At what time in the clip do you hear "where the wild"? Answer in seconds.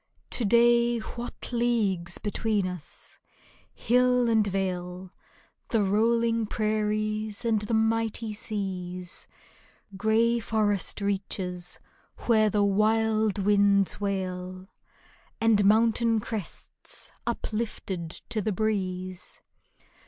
12.25-13.37